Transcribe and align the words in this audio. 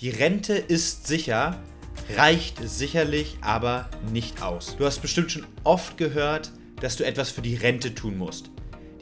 Die 0.00 0.10
Rente 0.10 0.52
ist 0.52 1.08
sicher, 1.08 1.60
reicht 2.16 2.60
sicherlich 2.62 3.36
aber 3.40 3.90
nicht 4.12 4.42
aus. 4.42 4.76
Du 4.76 4.84
hast 4.84 5.02
bestimmt 5.02 5.32
schon 5.32 5.44
oft 5.64 5.98
gehört, 5.98 6.52
dass 6.80 6.94
du 6.94 7.04
etwas 7.04 7.32
für 7.32 7.42
die 7.42 7.56
Rente 7.56 7.92
tun 7.96 8.16
musst. 8.16 8.52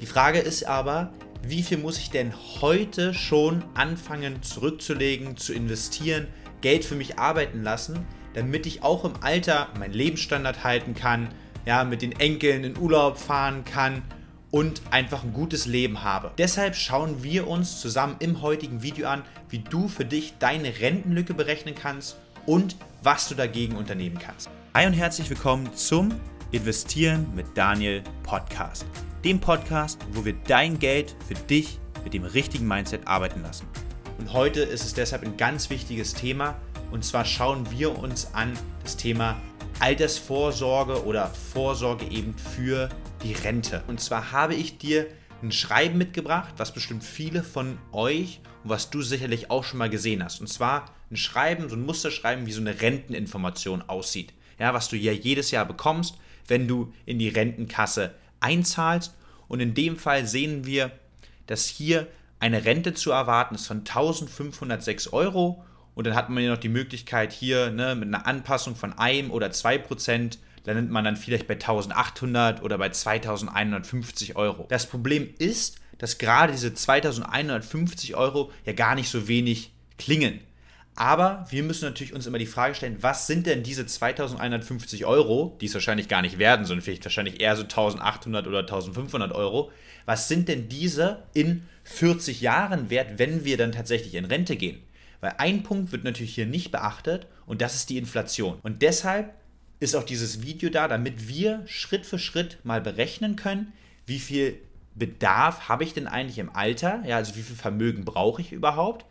Die 0.01 0.07
Frage 0.07 0.39
ist 0.39 0.65
aber, 0.65 1.13
wie 1.47 1.63
viel 1.63 1.77
muss 1.77 1.99
ich 1.99 2.09
denn 2.09 2.33
heute 2.63 3.13
schon 3.13 3.63
anfangen 3.75 4.43
zurückzulegen, 4.43 5.37
zu 5.37 5.53
investieren, 5.53 6.29
Geld 6.63 6.83
für 6.83 6.95
mich 6.95 7.19
arbeiten 7.19 7.63
lassen, 7.63 8.07
damit 8.33 8.65
ich 8.65 8.83
auch 8.83 9.05
im 9.05 9.23
Alter 9.23 9.69
meinen 9.79 9.93
Lebensstandard 9.93 10.65
halten 10.65 10.95
kann, 10.95 11.29
ja, 11.67 11.85
mit 11.85 12.01
den 12.01 12.13
Enkeln 12.13 12.65
in 12.65 12.79
Urlaub 12.79 13.19
fahren 13.19 13.67
kann 13.67 14.03
und 14.57 14.81
einfach 14.91 15.23
ein 15.23 15.35
gutes 15.35 15.67
Leben 15.67 16.03
habe. 16.03 16.31
Deshalb 16.39 16.77
schauen 16.77 17.23
wir 17.23 17.47
uns 17.47 17.79
zusammen 17.79 18.17
im 18.21 18.41
heutigen 18.41 18.83
Video 18.83 19.07
an, 19.07 19.23
wie 19.51 19.59
du 19.59 19.87
für 19.87 20.07
dich 20.07 20.33
deine 20.39 20.81
Rentenlücke 20.81 21.35
berechnen 21.35 21.75
kannst 21.75 22.17
und 22.47 22.75
was 23.03 23.29
du 23.29 23.35
dagegen 23.35 23.77
unternehmen 23.77 24.19
kannst. 24.19 24.49
Hi 24.73 24.87
und 24.87 24.95
herzlich 24.95 25.29
willkommen 25.29 25.69
zum 25.75 26.11
Investieren 26.53 27.27
mit 27.35 27.45
Daniel 27.55 28.03
Podcast. 28.23 28.87
Dem 29.27 29.41
Podcast, 29.41 29.99
wo 30.13 30.25
wir 30.25 30.33
dein 30.49 30.79
Geld 30.79 31.15
für 31.29 31.35
dich 31.35 31.79
mit 32.03 32.15
dem 32.15 32.25
richtigen 32.25 32.67
Mindset 32.67 33.07
arbeiten 33.07 33.43
lassen. 33.43 33.67
Und 34.17 34.33
heute 34.33 34.63
ist 34.63 34.87
es 34.87 34.95
deshalb 34.95 35.23
ein 35.23 35.37
ganz 35.37 35.69
wichtiges 35.69 36.15
Thema 36.15 36.55
und 36.91 37.05
zwar 37.05 37.27
schauen 37.27 37.71
wir 37.71 37.99
uns 37.99 38.31
an 38.33 38.55
das 38.83 38.97
Thema 38.97 39.37
Altersvorsorge 39.81 41.05
oder 41.05 41.27
Vorsorge 41.27 42.07
eben 42.07 42.35
für 42.39 42.89
die 43.27 43.35
Rente. 43.35 43.83
Und 43.89 44.01
zwar 44.01 44.33
habe 44.33 44.55
ich 44.55 44.79
dir 44.79 45.07
ein 45.43 45.53
Schreiben 45.53 45.99
mitgebracht, 45.99 46.55
was 46.57 46.73
bestimmt 46.73 47.05
viele 47.05 47.43
von 47.43 47.79
euch 47.93 48.41
und 48.63 48.71
was 48.71 48.91
du 48.91 49.03
sicherlich 49.03 49.51
auch 49.51 49.65
schon 49.65 49.79
mal 49.79 49.91
gesehen 49.91 50.25
hast. 50.25 50.41
Und 50.41 50.47
zwar 50.47 50.87
ein 51.11 51.17
Schreiben, 51.17 51.69
so 51.69 51.77
ein 51.77 51.85
Musterschreiben, 51.85 52.47
wie 52.47 52.53
so 52.53 52.61
eine 52.61 52.81
Renteninformation 52.81 53.83
aussieht. 53.83 54.33
Ja, 54.59 54.73
was 54.75 54.89
du 54.89 54.97
ja 54.97 55.13
jedes 55.13 55.51
Jahr 55.51 55.67
bekommst, 55.67 56.17
wenn 56.49 56.67
du 56.67 56.93
in 57.05 57.19
die 57.19 57.29
Rentenkasse 57.29 58.15
einzahlst. 58.41 59.15
Und 59.49 59.61
in 59.61 59.75
dem 59.75 59.97
Fall 59.97 60.27
sehen 60.27 60.65
wir, 60.65 60.93
dass 61.47 61.67
hier 61.67 62.07
eine 62.39 62.65
Rente 62.65 62.95
zu 62.95 63.11
erwarten 63.11 63.55
ist 63.55 63.67
von 63.67 63.79
1506 63.79 65.13
Euro. 65.13 65.65
Und 65.95 66.07
dann 66.07 66.15
hat 66.15 66.31
man 66.31 66.43
ja 66.43 66.51
noch 66.51 66.59
die 66.59 66.69
Möglichkeit 66.69 67.33
hier 67.33 67.71
ne, 67.71 67.95
mit 67.95 68.09
einer 68.09 68.27
Anpassung 68.27 68.77
von 68.77 68.93
1 68.93 69.31
oder 69.31 69.51
2 69.51 69.79
Prozent 69.79 70.39
landet 70.67 70.91
man 70.91 71.05
dann 71.05 71.17
vielleicht 71.17 71.47
bei 71.47 71.55
1800 71.55 72.63
oder 72.63 72.79
bei 72.79 72.91
2150 72.91 74.37
Euro. 74.37 74.67
Das 74.69 74.87
Problem 74.87 75.33
ist, 75.39 75.79
dass 75.99 76.19
gerade 76.19 76.53
diese 76.53 76.75
2150 76.75 78.17
Euro 78.17 78.51
ja 78.65 78.73
gar 78.73 78.95
nicht 78.95 79.09
so 79.09 79.29
wenig 79.29 79.73
klingen. 79.97 80.41
Aber 80.97 81.47
wir 81.51 81.63
müssen 81.63 81.85
natürlich 81.85 82.15
uns 82.15 82.27
immer 82.27 82.39
die 82.39 82.47
Frage 82.47 82.75
stellen, 82.75 82.97
was 83.03 83.27
sind 83.27 83.47
denn 83.47 83.63
diese 83.63 83.85
2150 83.85 85.05
Euro, 85.05 85.57
die 85.61 85.67
es 85.67 85.75
wahrscheinlich 85.75 86.09
gar 86.09 86.23
nicht 86.23 86.39
werden, 86.39 86.65
sondern 86.65 86.83
vielleicht 86.83 87.05
wahrscheinlich 87.05 87.41
eher 87.41 87.55
so 87.55 87.63
1800 87.63 88.47
oder 88.47 88.61
1500 88.61 89.33
Euro, 89.33 89.71
was 90.07 90.29
sind 90.29 90.49
denn 90.49 90.71
diese 90.71 91.25
in 91.35 91.69
40 91.85 92.41
Jahren 92.41 92.89
wert, 92.89 93.19
wenn 93.19 93.45
wir 93.45 93.59
dann 93.59 93.73
tatsächlich 93.73 94.15
in 94.15 94.25
Rente 94.25 94.57
gehen? 94.57 94.83
Weil 95.21 95.35
ein 95.39 95.63
Punkt 95.63 95.93
wird 95.93 96.05
natürlich 96.05 96.35
hier 96.35 96.47
nicht 96.47 96.71
beachtet 96.71 97.27
und 97.45 97.61
das 97.61 97.75
ist 97.75 97.91
die 97.91 97.99
Inflation. 97.99 98.59
Und 98.63 98.81
deshalb 98.81 99.35
ist 99.81 99.95
auch 99.95 100.05
dieses 100.05 100.43
Video 100.43 100.71
da, 100.71 100.89
damit 100.89 101.29
wir 101.29 101.63
Schritt 101.67 102.07
für 102.07 102.19
Schritt 102.19 102.59
mal 102.65 102.81
berechnen 102.81 103.37
können, 103.37 103.73
wie 104.07 104.19
viel 104.19 104.59
Bedarf 104.95 105.69
habe 105.69 105.85
ich 105.85 105.93
denn 105.93 106.07
eigentlich 106.07 106.39
im 106.39 106.55
Alter? 106.55 107.03
Ja, 107.07 107.17
also 107.17 107.37
wie 107.37 107.43
viel 107.43 107.57
Vermögen 107.57 108.05
brauche 108.05 108.41
ich 108.41 108.53
überhaupt? 108.53 109.05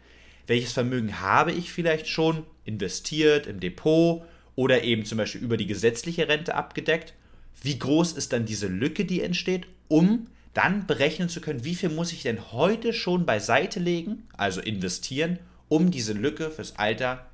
Welches 0.48 0.74
Vermögen 0.74 1.22
habe 1.22 1.52
ich 1.52 1.72
vielleicht 1.72 2.08
schon 2.08 2.44
investiert 2.66 3.46
im 3.48 3.60
Depot 3.60 4.24
oder 4.56 4.84
eben 4.84 5.06
zum 5.06 5.18
Beispiel 5.18 5.42
über 5.42 5.58
die 5.58 5.68
gesetzliche 5.68 6.28
Rente 6.28 6.56
abgedeckt? 6.56 7.14
Wie 7.62 7.78
groß 7.78 8.14
ist 8.14 8.34
dann 8.34 8.46
diese 8.46 8.68
Lücke, 8.68 9.06
die 9.06 9.22
entsteht, 9.22 9.68
um 9.88 10.28
dann 10.54 10.88
berechnen 10.88 11.30
zu 11.30 11.42
können, 11.42 11.66
wie 11.66 11.76
viel 11.76 11.90
muss 11.90 12.14
ich 12.14 12.24
denn 12.24 12.52
heute 12.52 12.94
schon 12.94 13.26
beiseite 13.26 13.80
legen, 13.80 14.28
also 14.38 14.62
investieren, 14.62 15.40
um 15.68 15.92
diese 15.92 16.14
Lücke 16.14 16.50
fürs 16.50 16.78
Alter 16.78 17.26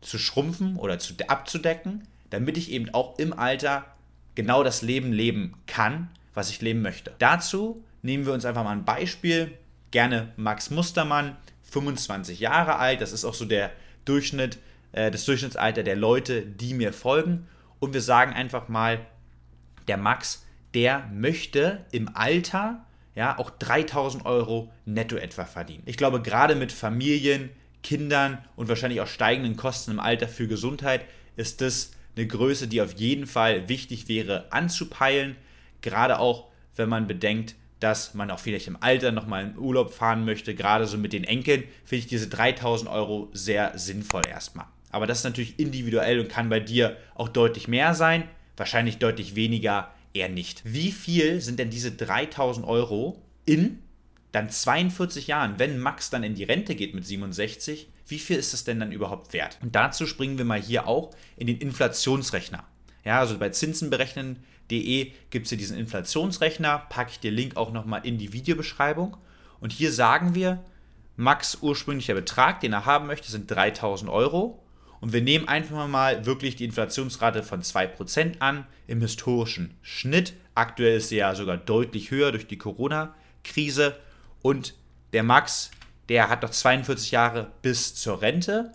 zu 0.00 0.18
schrumpfen 0.18 0.76
oder 0.76 0.98
zu, 0.98 1.14
abzudecken? 1.28 2.06
Damit 2.34 2.58
ich 2.58 2.72
eben 2.72 2.92
auch 2.92 3.16
im 3.20 3.32
Alter 3.32 3.84
genau 4.34 4.64
das 4.64 4.82
Leben 4.82 5.12
leben 5.12 5.54
kann, 5.68 6.10
was 6.34 6.50
ich 6.50 6.60
leben 6.60 6.82
möchte. 6.82 7.12
Dazu 7.20 7.84
nehmen 8.02 8.26
wir 8.26 8.32
uns 8.32 8.44
einfach 8.44 8.64
mal 8.64 8.72
ein 8.72 8.84
Beispiel. 8.84 9.56
Gerne 9.92 10.32
Max 10.36 10.70
Mustermann, 10.70 11.36
25 11.62 12.40
Jahre 12.40 12.76
alt. 12.76 13.00
Das 13.00 13.12
ist 13.12 13.24
auch 13.24 13.34
so 13.34 13.44
der 13.44 13.70
Durchschnitt, 14.04 14.58
äh, 14.90 15.12
das 15.12 15.24
Durchschnittsalter 15.26 15.84
der 15.84 15.94
Leute, 15.94 16.42
die 16.42 16.74
mir 16.74 16.92
folgen. 16.92 17.46
Und 17.78 17.94
wir 17.94 18.00
sagen 18.00 18.32
einfach 18.32 18.68
mal, 18.68 19.06
der 19.86 19.96
Max, 19.96 20.44
der 20.74 21.08
möchte 21.12 21.84
im 21.92 22.10
Alter 22.16 22.84
ja 23.14 23.38
auch 23.38 23.50
3000 23.50 24.26
Euro 24.26 24.72
netto 24.86 25.14
etwa 25.14 25.44
verdienen. 25.44 25.84
Ich 25.86 25.96
glaube, 25.96 26.20
gerade 26.20 26.56
mit 26.56 26.72
Familien, 26.72 27.50
Kindern 27.84 28.44
und 28.56 28.68
wahrscheinlich 28.68 29.00
auch 29.00 29.06
steigenden 29.06 29.56
Kosten 29.56 29.92
im 29.92 30.00
Alter 30.00 30.26
für 30.26 30.48
Gesundheit 30.48 31.04
ist 31.36 31.60
das 31.60 31.92
eine 32.16 32.26
Größe, 32.26 32.68
die 32.68 32.80
auf 32.80 32.92
jeden 32.94 33.26
Fall 33.26 33.68
wichtig 33.68 34.08
wäre 34.08 34.52
anzupeilen, 34.52 35.36
gerade 35.80 36.18
auch 36.18 36.48
wenn 36.76 36.88
man 36.88 37.06
bedenkt, 37.06 37.54
dass 37.80 38.14
man 38.14 38.30
auch 38.30 38.38
vielleicht 38.38 38.66
im 38.66 38.78
Alter 38.80 39.12
nochmal 39.12 39.44
in 39.44 39.58
Urlaub 39.58 39.92
fahren 39.92 40.24
möchte, 40.24 40.54
gerade 40.54 40.86
so 40.86 40.96
mit 40.96 41.12
den 41.12 41.24
Enkeln, 41.24 41.64
finde 41.84 42.00
ich 42.00 42.06
diese 42.06 42.28
3000 42.28 42.90
Euro 42.90 43.28
sehr 43.32 43.76
sinnvoll 43.76 44.22
erstmal. 44.28 44.66
Aber 44.90 45.06
das 45.06 45.18
ist 45.18 45.24
natürlich 45.24 45.58
individuell 45.58 46.20
und 46.20 46.28
kann 46.28 46.48
bei 46.48 46.60
dir 46.60 46.96
auch 47.14 47.28
deutlich 47.28 47.68
mehr 47.68 47.94
sein, 47.94 48.28
wahrscheinlich 48.56 48.98
deutlich 48.98 49.34
weniger 49.34 49.90
eher 50.14 50.28
nicht. 50.28 50.62
Wie 50.64 50.92
viel 50.92 51.40
sind 51.40 51.58
denn 51.58 51.70
diese 51.70 51.92
3000 51.92 52.66
Euro 52.66 53.20
in 53.44 53.80
dann 54.34 54.50
42 54.50 55.28
Jahren, 55.28 55.58
wenn 55.58 55.78
Max 55.78 56.10
dann 56.10 56.24
in 56.24 56.34
die 56.34 56.44
Rente 56.44 56.74
geht 56.74 56.94
mit 56.94 57.06
67, 57.06 57.88
wie 58.06 58.18
viel 58.18 58.36
ist 58.36 58.52
es 58.52 58.64
denn 58.64 58.80
dann 58.80 58.92
überhaupt 58.92 59.32
wert? 59.32 59.58
Und 59.62 59.74
dazu 59.74 60.06
springen 60.06 60.38
wir 60.38 60.44
mal 60.44 60.60
hier 60.60 60.88
auch 60.88 61.10
in 61.36 61.46
den 61.46 61.58
Inflationsrechner. 61.58 62.64
Ja, 63.04 63.20
also 63.20 63.38
bei 63.38 63.50
zinsenberechnen.de 63.50 65.12
gibt 65.30 65.44
es 65.46 65.50
hier 65.50 65.58
diesen 65.58 65.78
Inflationsrechner, 65.78 66.78
packe 66.88 67.12
ich 67.12 67.20
den 67.20 67.34
Link 67.34 67.56
auch 67.56 67.72
nochmal 67.72 68.04
in 68.04 68.18
die 68.18 68.32
Videobeschreibung. 68.32 69.16
Und 69.60 69.72
hier 69.72 69.92
sagen 69.92 70.34
wir, 70.34 70.64
Max 71.16 71.58
ursprünglicher 71.62 72.14
Betrag, 72.14 72.60
den 72.60 72.72
er 72.72 72.86
haben 72.86 73.06
möchte, 73.06 73.30
sind 73.30 73.50
3000 73.50 74.10
Euro. 74.10 74.60
Und 75.00 75.12
wir 75.12 75.20
nehmen 75.20 75.48
einfach 75.48 75.86
mal 75.86 76.26
wirklich 76.26 76.56
die 76.56 76.64
Inflationsrate 76.64 77.42
von 77.42 77.62
2% 77.62 78.40
an 78.40 78.66
im 78.86 79.00
historischen 79.00 79.76
Schnitt. 79.82 80.32
Aktuell 80.54 80.96
ist 80.96 81.10
sie 81.10 81.16
ja 81.16 81.34
sogar 81.34 81.56
deutlich 81.56 82.10
höher 82.10 82.32
durch 82.32 82.46
die 82.46 82.58
Corona-Krise. 82.58 83.96
Und 84.44 84.74
der 85.14 85.22
Max 85.22 85.70
der 86.08 86.28
hat 86.28 86.42
noch 86.42 86.50
42 86.50 87.10
Jahre 87.10 87.50
bis 87.62 87.94
zur 87.94 88.20
Rente. 88.20 88.72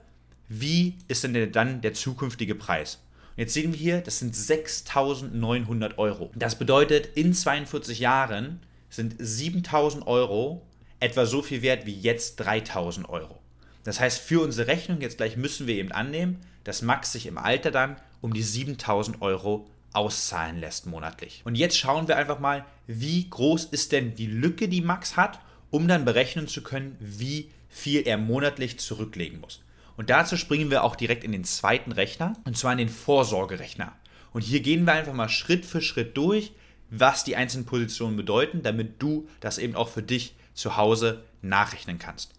Wie 0.47 0.97
ist 1.07 1.23
denn 1.23 1.51
dann 1.51 1.81
der 1.81 1.93
zukünftige 1.93 2.55
Preis? 2.55 2.99
Und 3.35 3.41
jetzt 3.41 3.53
sehen 3.53 3.71
wir 3.71 3.79
hier, 3.79 4.01
das 4.01 4.19
sind 4.19 4.35
6.900 4.35 5.97
Euro. 5.97 6.31
Das 6.35 6.57
bedeutet, 6.57 7.15
in 7.15 7.33
42 7.33 7.99
Jahren 7.99 8.59
sind 8.89 9.15
7.000 9.21 10.07
Euro 10.07 10.65
etwa 10.99 11.25
so 11.25 11.41
viel 11.41 11.61
wert 11.61 11.85
wie 11.85 11.97
jetzt 11.97 12.41
3.000 12.41 13.07
Euro. 13.07 13.39
Das 13.83 13.99
heißt, 13.99 14.19
für 14.19 14.41
unsere 14.41 14.67
Rechnung 14.67 15.01
jetzt 15.01 15.17
gleich 15.17 15.37
müssen 15.37 15.67
wir 15.67 15.75
eben 15.75 15.91
annehmen, 15.91 16.39
dass 16.63 16.81
Max 16.81 17.11
sich 17.11 17.27
im 17.27 17.37
Alter 17.37 17.71
dann 17.71 17.95
um 18.21 18.33
die 18.33 18.43
7.000 18.43 19.21
Euro 19.21 19.69
auszahlen 19.93 20.59
lässt 20.59 20.87
monatlich. 20.87 21.41
Und 21.45 21.55
jetzt 21.55 21.77
schauen 21.77 22.07
wir 22.07 22.17
einfach 22.17 22.39
mal, 22.39 22.65
wie 22.87 23.29
groß 23.29 23.65
ist 23.65 23.91
denn 23.91 24.15
die 24.15 24.27
Lücke, 24.27 24.67
die 24.67 24.81
Max 24.81 25.15
hat 25.15 25.39
um 25.71 25.87
dann 25.87 26.05
berechnen 26.05 26.47
zu 26.47 26.63
können, 26.63 26.95
wie 26.99 27.49
viel 27.69 28.07
er 28.07 28.17
monatlich 28.17 28.79
zurücklegen 28.79 29.39
muss. 29.39 29.61
Und 29.97 30.09
dazu 30.09 30.37
springen 30.37 30.71
wir 30.71 30.83
auch 30.83 30.95
direkt 30.95 31.23
in 31.23 31.31
den 31.31 31.43
zweiten 31.43 31.91
Rechner, 31.91 32.33
und 32.45 32.57
zwar 32.57 32.71
in 32.71 32.77
den 32.77 32.89
Vorsorgerechner. 32.89 33.93
Und 34.31 34.43
hier 34.43 34.61
gehen 34.61 34.85
wir 34.85 34.93
einfach 34.93 35.13
mal 35.13 35.29
Schritt 35.29 35.65
für 35.65 35.81
Schritt 35.81 36.15
durch, 36.15 36.53
was 36.89 37.23
die 37.23 37.35
einzelnen 37.35 37.65
Positionen 37.65 38.15
bedeuten, 38.15 38.63
damit 38.63 39.01
du 39.01 39.27
das 39.39 39.57
eben 39.57 39.75
auch 39.75 39.89
für 39.89 40.01
dich 40.01 40.35
zu 40.53 40.77
Hause 40.77 41.23
nachrechnen 41.41 41.99
kannst. 41.99 42.33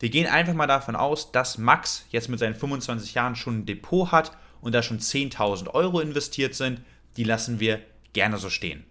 Wir 0.00 0.10
gehen 0.10 0.26
einfach 0.26 0.54
mal 0.54 0.66
davon 0.66 0.96
aus, 0.96 1.32
dass 1.32 1.56
Max 1.56 2.04
jetzt 2.10 2.28
mit 2.28 2.38
seinen 2.38 2.54
25 2.54 3.14
Jahren 3.14 3.36
schon 3.36 3.60
ein 3.60 3.66
Depot 3.66 4.12
hat 4.12 4.36
und 4.60 4.74
da 4.74 4.82
schon 4.82 4.98
10.000 4.98 5.68
Euro 5.72 6.00
investiert 6.00 6.54
sind. 6.54 6.80
Die 7.16 7.24
lassen 7.24 7.60
wir 7.60 7.80
gerne 8.12 8.38
so 8.38 8.50
stehen. 8.50 8.84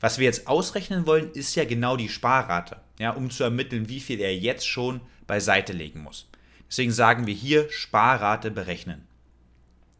Was 0.00 0.18
wir 0.18 0.26
jetzt 0.26 0.46
ausrechnen 0.46 1.06
wollen, 1.06 1.32
ist 1.32 1.54
ja 1.54 1.64
genau 1.64 1.96
die 1.96 2.08
Sparrate, 2.08 2.76
ja, 2.98 3.10
um 3.10 3.30
zu 3.30 3.42
ermitteln, 3.44 3.88
wie 3.88 4.00
viel 4.00 4.20
er 4.20 4.36
jetzt 4.36 4.66
schon 4.66 5.00
beiseite 5.26 5.72
legen 5.72 6.02
muss. 6.02 6.28
Deswegen 6.68 6.92
sagen 6.92 7.26
wir 7.26 7.34
hier 7.34 7.68
Sparrate 7.70 8.50
berechnen. 8.50 9.06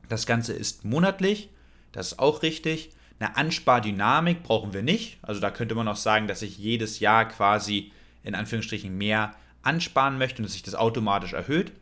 Das 0.09 0.27
Ganze 0.27 0.53
ist 0.53 0.85
monatlich, 0.85 1.51
das 1.93 2.13
ist 2.13 2.19
auch 2.19 2.43
richtig. 2.43 2.91
Eine 3.19 3.37
Anspardynamik 3.37 4.43
brauchen 4.43 4.73
wir 4.73 4.83
nicht. 4.83 5.19
Also 5.23 5.41
da 5.41 5.51
könnte 5.51 5.75
man 5.75 5.89
auch 5.89 5.97
sagen, 5.97 6.29
dass 6.29 6.43
ich 6.43 6.59
jedes 6.59 7.01
Jahr 7.01 7.27
quasi 7.27 7.93
in 8.23 8.35
Anführungsstrichen 8.35 8.97
mehr 8.97 9.35
ansparen 9.63 10.19
möchte 10.19 10.39
und 10.39 10.45
dass 10.45 10.53
sich 10.53 10.63
das 10.63 10.75
automatisch 10.75 11.33
erhöht. 11.33 11.73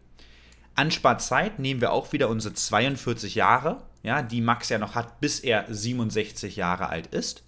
Ansparzeit 0.75 1.59
nehmen 1.59 1.81
wir 1.81 1.93
auch 1.93 2.13
wieder 2.13 2.29
unsere 2.29 2.55
42 2.55 3.35
Jahre, 3.35 3.83
ja, 4.03 4.23
die 4.23 4.41
Max 4.41 4.69
ja 4.69 4.79
noch 4.79 4.95
hat, 4.95 5.21
bis 5.21 5.41
er 5.41 5.67
67 5.69 6.57
Jahre 6.57 6.89
alt 6.89 7.09
ist. 7.09 7.43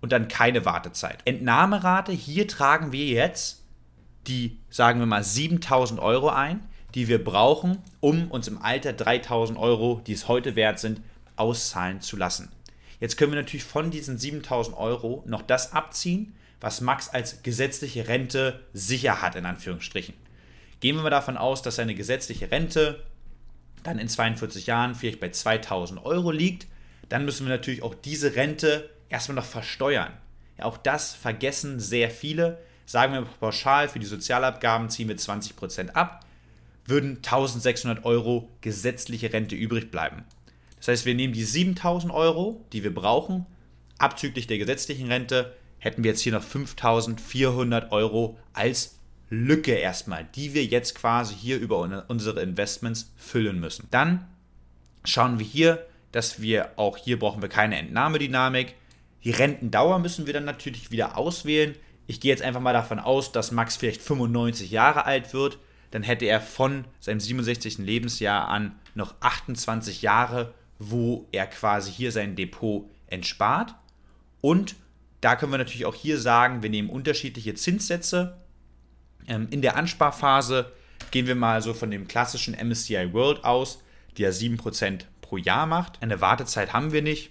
Und 0.00 0.12
dann 0.12 0.28
keine 0.28 0.64
Wartezeit. 0.64 1.18
Entnahmerate, 1.24 2.12
hier 2.12 2.46
tragen 2.46 2.92
wir 2.92 3.06
jetzt 3.06 3.64
die, 4.26 4.58
sagen 4.70 5.00
wir 5.00 5.06
mal, 5.06 5.24
7000 5.24 5.98
Euro 5.98 6.28
ein, 6.28 6.60
die 6.94 7.08
wir 7.08 7.22
brauchen, 7.22 7.78
um 8.00 8.30
uns 8.30 8.48
im 8.48 8.62
Alter 8.62 8.92
3000 8.92 9.58
Euro, 9.58 10.00
die 10.06 10.12
es 10.12 10.28
heute 10.28 10.56
wert 10.56 10.78
sind, 10.78 11.00
auszahlen 11.36 12.00
zu 12.00 12.16
lassen. 12.16 12.50
Jetzt 13.00 13.16
können 13.16 13.32
wir 13.32 13.40
natürlich 13.40 13.64
von 13.64 13.90
diesen 13.90 14.18
7000 14.18 14.76
Euro 14.76 15.22
noch 15.26 15.42
das 15.42 15.72
abziehen, 15.72 16.34
was 16.60 16.80
Max 16.80 17.08
als 17.08 17.42
gesetzliche 17.42 18.08
Rente 18.08 18.60
sicher 18.72 19.22
hat, 19.22 19.36
in 19.36 19.46
Anführungsstrichen. 19.46 20.14
Gehen 20.80 20.96
wir 20.96 21.02
mal 21.02 21.10
davon 21.10 21.36
aus, 21.36 21.62
dass 21.62 21.76
seine 21.76 21.94
gesetzliche 21.94 22.50
Rente 22.50 23.04
dann 23.82 23.98
in 23.98 24.08
42 24.08 24.66
Jahren 24.66 24.94
vielleicht 24.94 25.20
bei 25.20 25.30
2000 25.30 26.04
Euro 26.04 26.30
liegt, 26.30 26.66
dann 27.08 27.24
müssen 27.24 27.46
wir 27.46 27.54
natürlich 27.54 27.82
auch 27.82 27.94
diese 27.94 28.34
Rente 28.34 28.90
erstmal 29.08 29.36
noch 29.36 29.44
versteuern. 29.44 30.12
Ja, 30.58 30.64
auch 30.64 30.76
das 30.76 31.14
vergessen 31.14 31.80
sehr 31.80 32.10
viele. 32.10 32.58
Sagen 32.86 33.12
wir 33.12 33.22
pauschal, 33.22 33.88
für 33.88 33.98
die 33.98 34.06
Sozialabgaben 34.06 34.88
ziehen 34.90 35.08
wir 35.08 35.16
20% 35.16 35.90
ab, 35.90 36.24
würden 36.86 37.16
1600 37.16 38.04
Euro 38.04 38.48
gesetzliche 38.60 39.32
Rente 39.32 39.54
übrig 39.54 39.90
bleiben. 39.90 40.24
Das 40.78 40.88
heißt, 40.88 41.06
wir 41.06 41.14
nehmen 41.14 41.34
die 41.34 41.44
7000 41.44 42.12
Euro, 42.12 42.64
die 42.72 42.82
wir 42.84 42.94
brauchen, 42.94 43.46
abzüglich 43.98 44.46
der 44.46 44.58
gesetzlichen 44.58 45.08
Rente, 45.08 45.54
hätten 45.78 46.02
wir 46.02 46.12
jetzt 46.12 46.22
hier 46.22 46.32
noch 46.32 46.42
5400 46.42 47.92
Euro 47.92 48.38
als 48.52 48.98
Lücke 49.30 49.72
erstmal, 49.72 50.26
die 50.34 50.54
wir 50.54 50.64
jetzt 50.64 50.94
quasi 50.94 51.34
hier 51.34 51.58
über 51.58 52.04
unsere 52.08 52.40
Investments 52.40 53.12
füllen 53.16 53.60
müssen. 53.60 53.86
Dann 53.90 54.26
schauen 55.04 55.38
wir 55.38 55.46
hier, 55.46 55.86
dass 56.12 56.40
wir 56.40 56.70
auch 56.76 56.96
hier 56.96 57.18
brauchen 57.18 57.42
wir 57.42 57.50
keine 57.50 57.76
Entnahmedynamik. 57.76 58.74
Die 59.24 59.30
Rentendauer 59.30 59.98
müssen 59.98 60.26
wir 60.26 60.32
dann 60.32 60.44
natürlich 60.44 60.90
wieder 60.90 61.16
auswählen. 61.16 61.74
Ich 62.06 62.20
gehe 62.20 62.30
jetzt 62.30 62.42
einfach 62.42 62.60
mal 62.60 62.72
davon 62.72 62.98
aus, 62.98 63.32
dass 63.32 63.52
Max 63.52 63.76
vielleicht 63.76 64.00
95 64.00 64.70
Jahre 64.70 65.04
alt 65.04 65.34
wird. 65.34 65.58
Dann 65.90 66.02
hätte 66.02 66.26
er 66.26 66.40
von 66.40 66.84
seinem 67.00 67.20
67. 67.20 67.78
Lebensjahr 67.78 68.48
an 68.48 68.74
noch 68.94 69.14
28 69.20 70.02
Jahre, 70.02 70.54
wo 70.78 71.26
er 71.32 71.46
quasi 71.46 71.90
hier 71.90 72.12
sein 72.12 72.36
Depot 72.36 72.88
entspart. 73.06 73.74
Und 74.40 74.76
da 75.20 75.34
können 75.34 75.52
wir 75.52 75.58
natürlich 75.58 75.86
auch 75.86 75.94
hier 75.94 76.18
sagen, 76.18 76.62
wir 76.62 76.70
nehmen 76.70 76.90
unterschiedliche 76.90 77.54
Zinssätze 77.54 78.38
ähm, 79.28 79.46
in 79.50 79.62
der 79.62 79.76
Ansparphase 79.76 80.72
gehen 81.10 81.26
wir 81.26 81.36
mal 81.36 81.62
so 81.62 81.74
von 81.74 81.90
dem 81.90 82.08
klassischen 82.08 82.54
MSCI 82.54 83.12
World 83.12 83.44
aus, 83.44 83.82
ja 84.16 84.30
7% 84.30 85.02
pro 85.20 85.36
Jahr 85.36 85.66
macht. 85.66 86.02
Eine 86.02 86.20
Wartezeit 86.20 86.72
haben 86.72 86.92
wir 86.92 87.02
nicht. 87.02 87.30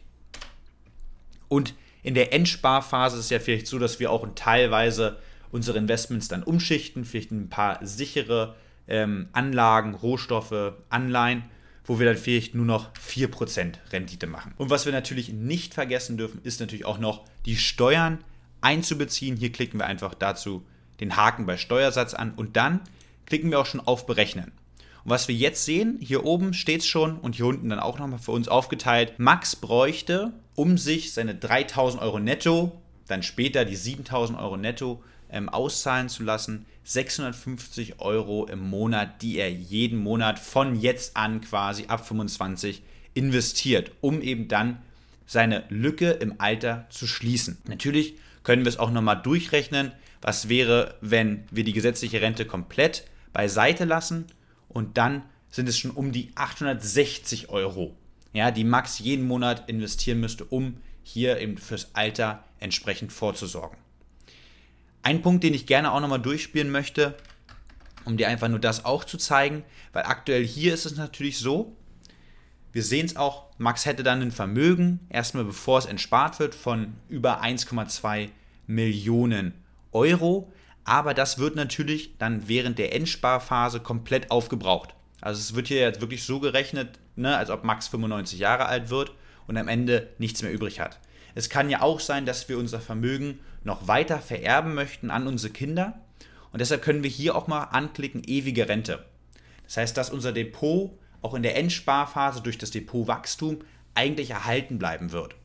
Und 1.48 1.74
in 2.04 2.14
der 2.14 2.34
Endsparphase 2.34 3.18
ist 3.18 3.26
es 3.26 3.30
ja 3.30 3.40
vielleicht 3.40 3.68
so, 3.68 3.80
dass 3.80 4.00
wir 4.00 4.12
auch 4.12 4.28
teilweise 4.36 5.18
unsere 5.52 5.78
Investments 5.78 6.28
dann 6.28 6.44
umschichten, 6.44 7.06
vielleicht 7.06 7.32
ein 7.32 7.50
paar 7.50 7.86
sichere 7.86 8.56
ähm, 8.88 9.30
Anlagen, 9.32 9.94
Rohstoffe, 9.94 10.74
Anleihen, 10.90 11.44
wo 11.86 12.00
wir 12.00 12.06
dann 12.06 12.18
vielleicht 12.18 12.54
nur 12.54 12.66
noch 12.66 12.94
4% 12.96 13.76
Rendite 13.92 14.28
machen. 14.28 14.54
Und 14.58 14.70
was 14.70 14.86
wir 14.86 14.94
natürlich 14.94 15.30
nicht 15.30 15.74
vergessen 15.74 16.18
dürfen, 16.18 16.42
ist 16.44 16.60
natürlich 16.60 16.86
auch 16.86 17.00
noch 17.00 17.26
die 17.46 17.56
Steuern 17.56 18.20
einzubeziehen. 18.62 19.38
Hier 19.38 19.52
klicken 19.52 19.80
wir 19.80 19.86
einfach 19.86 20.14
dazu 20.14 20.66
den 21.00 21.16
Haken 21.16 21.46
bei 21.46 21.58
Steuersatz 21.58 22.14
an 22.14 22.34
und 22.36 22.58
dann 22.58 22.82
klicken 23.26 23.52
wir 23.52 23.60
auch 23.60 23.66
schon 23.66 23.82
auf 23.82 24.06
Berechnen. 24.06 24.52
Und 25.04 25.12
was 25.12 25.28
wir 25.28 25.36
jetzt 25.36 25.64
sehen, 25.64 25.98
hier 26.02 26.26
oben 26.26 26.54
steht 26.54 26.82
es 26.82 26.88
schon 26.88 27.18
und 27.18 27.36
hier 27.36 27.46
unten 27.46 27.70
dann 27.70 27.80
auch 27.80 28.00
nochmal 28.00 28.20
für 28.20 28.32
uns 28.32 28.48
aufgeteilt, 28.48 29.20
Max 29.20 29.56
bräuchte, 29.56 30.34
um 30.58 30.80
sich 30.80 31.14
seine 31.14 31.36
3000 31.36 32.02
Euro 32.02 32.20
netto, 32.20 32.72
dann 33.08 33.22
später 33.22 33.64
die 33.64 33.76
7000 33.76 34.40
Euro 34.40 34.58
netto 34.58 35.04
ähm, 35.30 35.50
auszahlen 35.50 36.10
zu 36.10 36.24
lassen, 36.24 36.66
650 36.84 38.00
Euro 38.00 38.48
im 38.48 38.68
Monat, 38.68 39.22
die 39.22 39.38
er 39.38 39.52
jeden 39.52 40.00
Monat 40.00 40.40
von 40.40 40.76
jetzt 40.76 41.16
an 41.16 41.42
quasi 41.42 41.86
ab 41.88 42.08
25 42.08 42.82
investiert, 43.14 43.92
um 44.02 44.20
eben 44.22 44.48
dann 44.48 44.82
seine 45.28 45.64
Lücke 45.70 46.10
im 46.10 46.36
Alter 46.40 46.88
zu 46.90 47.06
schließen. 47.06 47.60
Natürlich 47.68 48.16
können 48.42 48.66
wir 48.66 48.70
es 48.70 48.80
auch 48.80 48.90
nochmal 48.90 49.22
durchrechnen, 49.22 49.92
was 50.22 50.50
wäre, 50.50 50.96
wenn 51.02 51.44
wir 51.52 51.66
die 51.66 51.74
gesetzliche 51.74 52.22
Rente 52.22 52.46
komplett 52.46 53.06
beiseite 53.32 53.86
lassen 53.86 54.26
und 54.70 54.98
dann 54.98 55.22
sind 55.52 55.70
es 55.70 55.78
schon 55.78 55.92
um 55.92 56.12
die 56.12 56.32
860 56.34 57.50
Euro, 57.50 57.96
ja, 58.34 58.52
die 58.52 58.64
Max 58.64 59.00
jeden 59.00 59.28
Monat 59.28 59.70
investieren 59.70 60.20
müsste, 60.20 60.46
um 60.46 60.78
hier 61.04 61.40
eben 61.40 61.58
fürs 61.58 61.96
Alter 61.96 62.44
entsprechend 62.60 63.14
vorzusorgen. 63.14 63.78
Ein 65.04 65.22
Punkt, 65.22 65.44
den 65.44 65.54
ich 65.54 65.66
gerne 65.66 65.92
auch 65.92 66.02
nochmal 66.02 66.22
durchspielen 66.22 66.70
möchte, 66.70 67.16
um 68.04 68.18
dir 68.18 68.28
einfach 68.28 68.50
nur 68.50 68.60
das 68.60 68.86
auch 68.86 69.04
zu 69.04 69.18
zeigen, 69.18 69.64
weil 69.94 70.04
aktuell 70.04 70.46
hier 70.46 70.74
ist 70.74 70.86
es 70.86 70.98
natürlich 70.98 71.40
so, 71.40 71.76
wir 72.74 72.84
sehen 72.84 73.06
es 73.06 73.16
auch, 73.16 73.46
Max 73.58 73.86
hätte 73.86 74.04
dann 74.04 74.22
ein 74.22 74.32
Vermögen, 74.32 75.00
erstmal 75.10 75.46
bevor 75.46 75.80
es 75.80 75.86
entspart 75.86 76.40
wird, 76.40 76.54
von 76.54 76.94
über 77.10 77.42
1,2 77.42 78.30
Millionen 78.68 79.54
Euro, 79.92 80.52
aber 80.84 81.14
das 81.14 81.40
wird 81.40 81.56
natürlich 81.56 82.18
dann 82.18 82.48
während 82.48 82.78
der 82.78 82.94
Endsparphase 82.94 83.80
komplett 83.80 84.30
aufgebraucht. 84.30 84.94
Also 85.22 85.40
es 85.40 85.56
wird 85.56 85.68
hier 85.68 85.80
jetzt 85.80 86.02
wirklich 86.02 86.24
so 86.24 86.40
gerechnet, 86.40 87.00
ne, 87.16 87.36
als 87.38 87.50
ob 87.50 87.64
Max 87.64 87.88
95 87.88 88.40
Jahre 88.40 88.68
alt 88.68 88.90
wird 88.90 89.14
und 89.48 89.58
am 89.58 89.68
Ende 89.68 90.10
nichts 90.18 90.42
mehr 90.42 90.52
übrig 90.52 90.80
hat. 90.80 91.00
Es 91.36 91.50
kann 91.50 91.70
ja 91.70 91.82
auch 91.82 92.00
sein, 92.00 92.26
dass 92.26 92.50
wir 92.50 92.58
unser 92.58 92.80
Vermögen 92.80 93.40
noch 93.64 93.88
weiter 93.88 94.20
vererben 94.20 94.74
möchten 94.74 95.10
an 95.10 95.28
unsere 95.28 95.54
Kinder 95.54 96.00
und 96.52 96.60
deshalb 96.60 96.82
können 96.82 97.04
wir 97.04 97.10
hier 97.10 97.36
auch 97.36 97.48
mal 97.48 97.64
anklicken 97.64 98.24
ewige 98.26 98.68
Rente. 98.68 99.06
Das 99.66 99.78
heißt, 99.78 99.98
dass 99.98 100.10
unser 100.10 100.32
Depot 100.32 100.98
auch 101.22 101.34
in 101.34 101.44
der 101.44 101.58
Endsparphase 101.58 102.42
durch 102.42 102.58
das 102.58 102.72
Depotwachstum 102.72 103.60
eigentlich 103.96 104.32
erhalten 104.32 104.80
bleiben 104.80 105.12
wird. 105.12 105.36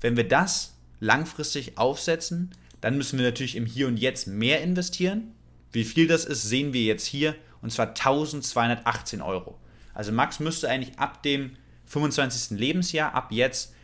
Wenn 0.00 0.16
wir 0.16 0.26
das 0.26 0.74
langfristig 1.00 1.78
aufsetzen, 1.78 2.50
dann 2.80 2.96
müssen 2.96 3.18
wir 3.18 3.24
natürlich 3.24 3.56
im 3.56 3.66
Hier 3.66 3.86
und 3.86 3.96
Jetzt 3.96 4.26
mehr 4.26 4.60
investieren. 4.62 5.32
Wie 5.72 5.84
viel 5.84 6.06
das 6.06 6.24
ist, 6.24 6.42
sehen 6.42 6.72
wir 6.72 6.82
jetzt 6.82 7.06
hier 7.06 7.34
und 7.64 7.70
zwar 7.70 7.88
1218 7.88 9.22
Euro. 9.22 9.58
Also 9.94 10.12
Max 10.12 10.38
müsste 10.38 10.68
eigentlich 10.68 10.98
ab 10.98 11.22
dem 11.22 11.56
25. 11.86 12.58
Lebensjahr, 12.58 13.14
ab 13.14 13.28
jetzt, 13.30 13.74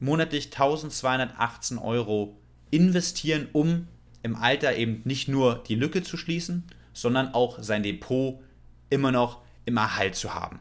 monatlich 0.00 0.46
1218 0.46 1.78
Euro 1.78 2.36
investieren, 2.70 3.48
um 3.52 3.86
im 4.22 4.34
Alter 4.34 4.76
eben 4.76 5.02
nicht 5.04 5.28
nur 5.28 5.62
die 5.68 5.76
Lücke 5.76 6.02
zu 6.02 6.16
schließen, 6.16 6.64
sondern 6.92 7.32
auch 7.32 7.62
sein 7.62 7.82
Depot 7.82 8.40
immer 8.90 9.12
noch 9.12 9.42
im 9.64 9.76
Erhalt 9.76 10.16
zu 10.16 10.34
haben. 10.34 10.60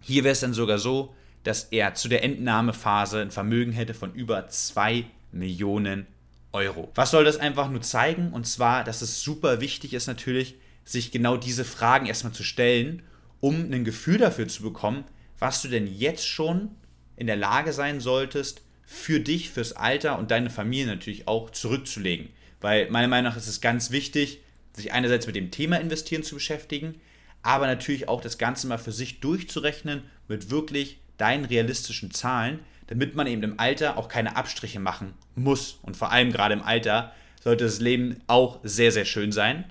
Hier 0.00 0.24
wäre 0.24 0.32
es 0.32 0.40
dann 0.40 0.54
sogar 0.54 0.78
so, 0.78 1.14
dass 1.42 1.64
er 1.64 1.94
zu 1.94 2.08
der 2.08 2.24
Entnahmephase 2.24 3.20
ein 3.20 3.30
Vermögen 3.30 3.72
hätte 3.72 3.92
von 3.92 4.14
über 4.14 4.48
2 4.48 5.04
Millionen 5.32 6.06
Euro. 6.52 6.90
Was 6.94 7.10
soll 7.10 7.24
das 7.24 7.36
einfach 7.36 7.68
nur 7.68 7.82
zeigen? 7.82 8.32
Und 8.32 8.46
zwar, 8.46 8.84
dass 8.84 9.02
es 9.02 9.22
super 9.22 9.60
wichtig 9.60 9.92
ist 9.92 10.06
natürlich, 10.06 10.54
sich 10.84 11.10
genau 11.10 11.36
diese 11.36 11.64
Fragen 11.64 12.06
erstmal 12.06 12.32
zu 12.32 12.42
stellen, 12.42 13.02
um 13.40 13.70
ein 13.72 13.84
Gefühl 13.84 14.18
dafür 14.18 14.48
zu 14.48 14.62
bekommen, 14.62 15.04
was 15.38 15.62
du 15.62 15.68
denn 15.68 15.86
jetzt 15.86 16.26
schon 16.26 16.70
in 17.16 17.26
der 17.26 17.36
Lage 17.36 17.72
sein 17.72 18.00
solltest, 18.00 18.62
für 18.86 19.20
dich, 19.20 19.50
fürs 19.50 19.72
Alter 19.72 20.18
und 20.18 20.30
deine 20.30 20.50
Familie 20.50 20.86
natürlich 20.86 21.26
auch 21.26 21.50
zurückzulegen. 21.50 22.28
Weil 22.60 22.90
meiner 22.90 23.08
Meinung 23.08 23.30
nach 23.30 23.36
ist 23.36 23.48
es 23.48 23.60
ganz 23.60 23.90
wichtig, 23.90 24.40
sich 24.72 24.92
einerseits 24.92 25.26
mit 25.26 25.36
dem 25.36 25.50
Thema 25.50 25.80
investieren 25.80 26.22
zu 26.22 26.34
beschäftigen, 26.34 27.00
aber 27.42 27.66
natürlich 27.66 28.08
auch 28.08 28.20
das 28.20 28.38
Ganze 28.38 28.66
mal 28.66 28.78
für 28.78 28.92
sich 28.92 29.20
durchzurechnen 29.20 30.02
mit 30.28 30.50
wirklich 30.50 30.98
deinen 31.18 31.44
realistischen 31.44 32.10
Zahlen, 32.10 32.60
damit 32.86 33.14
man 33.14 33.26
eben 33.26 33.42
im 33.42 33.60
Alter 33.60 33.96
auch 33.96 34.08
keine 34.08 34.36
Abstriche 34.36 34.80
machen 34.80 35.14
muss. 35.34 35.78
Und 35.82 35.96
vor 35.96 36.10
allem 36.10 36.32
gerade 36.32 36.54
im 36.54 36.62
Alter 36.62 37.12
sollte 37.42 37.64
das 37.64 37.80
Leben 37.80 38.20
auch 38.26 38.60
sehr, 38.62 38.92
sehr 38.92 39.04
schön 39.04 39.32
sein. 39.32 39.64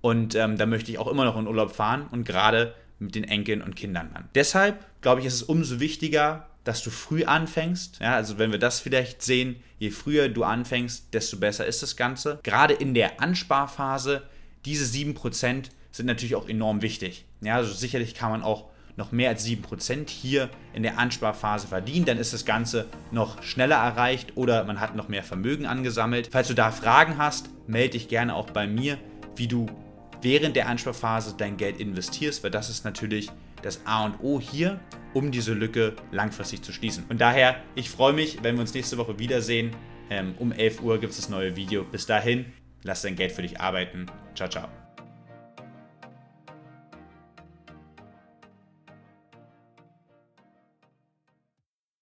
Und 0.00 0.34
ähm, 0.34 0.56
da 0.56 0.66
möchte 0.66 0.90
ich 0.90 0.98
auch 0.98 1.08
immer 1.08 1.24
noch 1.24 1.36
in 1.38 1.46
Urlaub 1.46 1.74
fahren 1.74 2.06
und 2.10 2.24
gerade 2.24 2.74
mit 2.98 3.14
den 3.14 3.24
Enkeln 3.24 3.62
und 3.62 3.76
Kindern 3.76 4.10
dann. 4.14 4.28
Deshalb 4.34 4.84
glaube 5.00 5.20
ich, 5.20 5.26
ist 5.26 5.34
es 5.34 5.42
umso 5.42 5.80
wichtiger, 5.80 6.46
dass 6.64 6.82
du 6.82 6.90
früh 6.90 7.24
anfängst. 7.24 7.98
Ja, 8.00 8.14
also 8.14 8.38
wenn 8.38 8.52
wir 8.52 8.58
das 8.58 8.80
vielleicht 8.80 9.22
sehen, 9.22 9.56
je 9.78 9.90
früher 9.90 10.28
du 10.28 10.44
anfängst, 10.44 11.14
desto 11.14 11.38
besser 11.38 11.66
ist 11.66 11.82
das 11.82 11.96
Ganze. 11.96 12.40
Gerade 12.42 12.74
in 12.74 12.94
der 12.94 13.20
Ansparphase, 13.20 14.22
diese 14.64 14.84
7% 14.84 15.70
sind 15.90 16.06
natürlich 16.06 16.34
auch 16.34 16.48
enorm 16.48 16.82
wichtig. 16.82 17.24
Ja, 17.40 17.56
also 17.56 17.72
sicherlich 17.72 18.14
kann 18.14 18.30
man 18.30 18.42
auch 18.42 18.66
noch 18.96 19.12
mehr 19.12 19.30
als 19.30 19.46
7% 19.46 20.10
hier 20.10 20.50
in 20.74 20.82
der 20.82 20.98
Ansparphase 20.98 21.68
verdienen, 21.68 22.04
dann 22.04 22.18
ist 22.18 22.32
das 22.32 22.44
Ganze 22.44 22.86
noch 23.12 23.42
schneller 23.44 23.76
erreicht 23.76 24.36
oder 24.36 24.64
man 24.64 24.80
hat 24.80 24.96
noch 24.96 25.08
mehr 25.08 25.22
Vermögen 25.22 25.66
angesammelt. 25.66 26.28
Falls 26.32 26.48
du 26.48 26.54
da 26.54 26.72
Fragen 26.72 27.16
hast, 27.16 27.48
melde 27.68 27.90
dich 27.90 28.08
gerne 28.08 28.34
auch 28.34 28.50
bei 28.50 28.66
mir, 28.66 28.98
wie 29.36 29.46
du 29.46 29.66
während 30.22 30.56
der 30.56 30.68
Ansparphase 30.68 31.34
dein 31.36 31.56
Geld 31.56 31.80
investierst, 31.80 32.42
weil 32.42 32.50
das 32.50 32.70
ist 32.70 32.84
natürlich 32.84 33.30
das 33.62 33.80
A 33.84 34.04
und 34.04 34.20
O 34.22 34.40
hier, 34.40 34.80
um 35.14 35.30
diese 35.30 35.52
Lücke 35.52 35.96
langfristig 36.10 36.62
zu 36.62 36.72
schließen. 36.72 37.04
Und 37.08 37.20
daher, 37.20 37.56
ich 37.74 37.90
freue 37.90 38.12
mich, 38.12 38.42
wenn 38.42 38.54
wir 38.56 38.62
uns 38.62 38.74
nächste 38.74 38.98
Woche 38.98 39.18
wiedersehen. 39.18 39.72
Ähm, 40.10 40.34
um 40.38 40.52
11 40.52 40.82
Uhr 40.82 40.98
gibt 40.98 41.12
es 41.12 41.18
das 41.18 41.28
neue 41.28 41.56
Video. 41.56 41.84
Bis 41.84 42.06
dahin, 42.06 42.46
lass 42.82 43.02
dein 43.02 43.16
Geld 43.16 43.32
für 43.32 43.42
dich 43.42 43.60
arbeiten. 43.60 44.06
Ciao, 44.34 44.48
ciao. 44.48 44.87